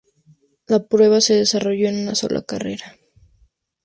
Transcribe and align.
La 0.65 0.83
prueba 0.83 1.21
se 1.21 1.35
desarrolló 1.35 1.87
en 1.87 2.01
una 2.01 2.15
sola 2.15 2.41
carrera. 2.41 2.97